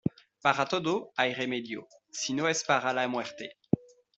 Para 0.41 0.65
todo 0.65 1.11
hay 1.15 1.31
remedio, 1.35 1.87
si 2.11 2.33
no 2.33 2.49
es 2.49 2.63
para 2.63 2.91
la 2.91 3.07
muerte. 3.07 3.55